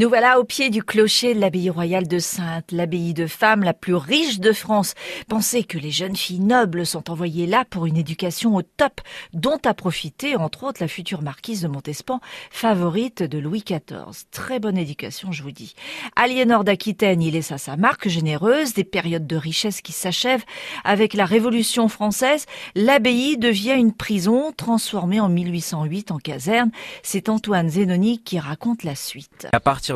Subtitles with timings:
[0.00, 3.74] Nous voilà au pied du clocher de l'abbaye royale de Sainte, l'abbaye de femmes la
[3.74, 4.94] plus riche de France.
[5.28, 9.02] Pensez que les jeunes filles nobles sont envoyées là pour une éducation au top,
[9.34, 12.18] dont a profité entre autres la future marquise de Montespan,
[12.50, 14.24] favorite de Louis XIV.
[14.30, 15.74] Très bonne éducation, je vous dis.
[16.16, 20.46] Aliénor d'Aquitaine y laissa sa marque généreuse, des périodes de richesse qui s'achèvent
[20.82, 22.46] avec la Révolution française.
[22.74, 26.70] L'abbaye devient une prison transformée en 1808 en caserne.
[27.02, 29.46] C'est Antoine Zénoni qui raconte la suite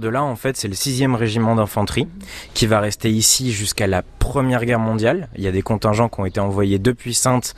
[0.00, 2.08] de là, en fait, c'est le 6e régiment d'infanterie
[2.54, 5.28] qui va rester ici jusqu'à la Première Guerre mondiale.
[5.36, 7.54] Il y a des contingents qui ont été envoyés depuis Sainte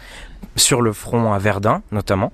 [0.57, 2.33] sur le front à Verdun, notamment.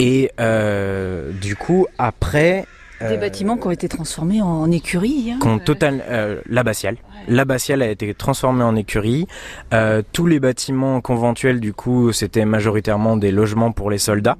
[0.00, 2.66] Et euh, du coup, après...
[3.06, 5.30] Des bâtiments qui ont été transformés en écurie.
[5.30, 5.58] Hein.
[5.58, 6.96] total, euh, l'abbatiale.
[7.28, 9.26] L'abbatiale a été transformée en écurie.
[9.74, 14.38] Euh, tous les bâtiments conventuels, du coup, c'était majoritairement des logements pour les soldats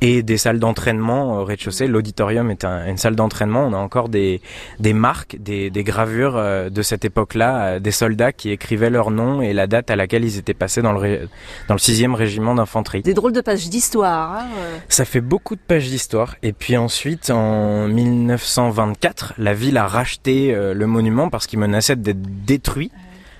[0.00, 1.86] et des salles d'entraînement au rez-de-chaussée.
[1.86, 3.66] L'auditorium est une salle d'entraînement.
[3.66, 4.40] On a encore des,
[4.78, 9.10] des marques, des, des gravures euh, de cette époque-là, euh, des soldats qui écrivaient leur
[9.10, 11.28] nom et la date à laquelle ils étaient passés dans le,
[11.68, 13.02] dans le 6e régiment d'infanterie.
[13.02, 14.40] Des drôles de pages d'histoire.
[14.40, 14.46] Hein,
[14.88, 16.36] Ça fait beaucoup de pages d'histoire.
[16.42, 21.96] Et puis ensuite, en 1924, la ville a racheté euh, le monument parce qu'il menaçait
[21.96, 22.90] d'être détruit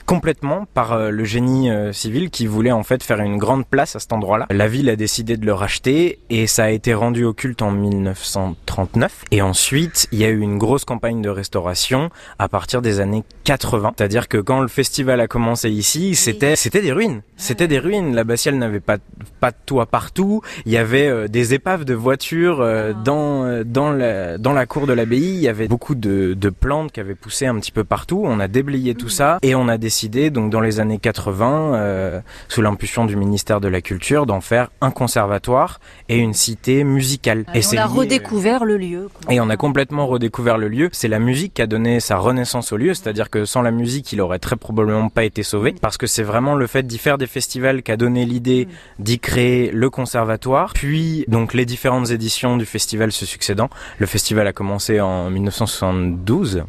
[0.06, 3.96] complètement par euh, le génie euh, civil qui voulait en fait faire une grande place
[3.96, 4.46] à cet endroit-là.
[4.50, 7.72] La ville a décidé de le racheter et ça a été rendu au culte en
[7.72, 9.24] 1939.
[9.32, 13.24] Et ensuite, il y a eu une grosse campagne de restauration à partir des années
[13.44, 13.94] 80.
[13.98, 17.22] C'est-à-dire que quand le festival a commencé ici, c'était c'était des ruines.
[17.36, 18.14] C'était des ruines.
[18.14, 18.98] La Bastiale n'avait pas
[19.40, 20.40] pas de toit partout.
[20.66, 22.92] Il y avait euh, des épaves de voitures ah.
[22.92, 25.34] dans dans la dans la cour de l'abbaye.
[25.34, 28.22] Il y avait beaucoup de, de plantes qui avaient poussé un petit peu partout.
[28.24, 32.20] On a déblayé tout ça et on a décidé donc dans les années 80, euh,
[32.48, 37.44] sous l'impulsion du ministère de la Culture, d'en faire un conservatoire et une cité musicale.
[37.55, 39.08] et on a redécouvert le lieu.
[39.30, 40.89] Et on a complètement redécouvert le lieu.
[40.92, 44.12] C'est la musique qui a donné sa renaissance au lieu, c'est-à-dire que sans la musique,
[44.12, 47.19] il aurait très probablement pas été sauvé, parce que c'est vraiment le fait d'y faire
[47.19, 49.02] des festivals qui a donné l'idée mm.
[49.02, 53.70] d'y créer le conservatoire, puis donc les différentes éditions du festival se succédant.
[53.98, 56.64] Le festival a commencé en 1972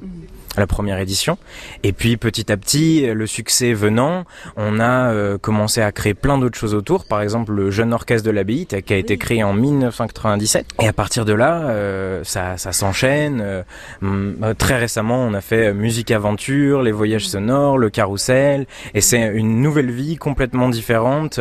[0.60, 1.38] la première édition.
[1.84, 4.26] Et puis petit à petit, le succès venant,
[4.56, 7.06] on a euh, commencé à créer plein d'autres choses autour.
[7.06, 10.66] Par exemple, le jeune orchestre de l'abbaye qui a été créé en 1997.
[10.82, 13.42] Et à partir de là, euh, ça, ça s'enchaîne.
[13.42, 13.64] Euh,
[14.02, 18.66] hum, très récemment, on a fait musique aventure, les voyages sonores, le carrousel.
[18.94, 21.40] Et c'est une nouvelle vie complètement différente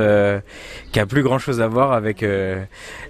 [0.93, 2.25] qui a plus grand chose à voir avec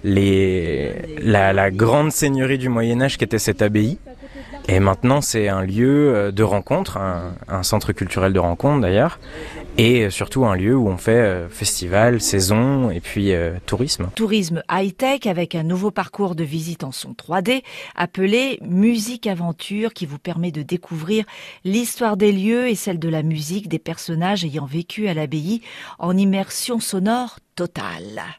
[0.03, 3.97] les la, la grande seigneurie du Moyen Âge qui était cette abbaye.
[4.69, 9.17] Et maintenant, c'est un lieu euh, de rencontre, un, centre culturel de rencontre d'ailleurs,
[9.77, 14.09] et surtout un lieu où on fait euh, festival, saison et puis euh, tourisme.
[14.15, 17.63] Tourisme high-tech avec un nouveau parcours de visite en son 3D
[17.95, 21.23] appelé Musique Aventure qui vous permet de découvrir
[21.63, 25.61] l'histoire des lieux et celle de la musique des personnages ayant vécu à l'abbaye
[25.97, 28.35] en immersion sonore totale.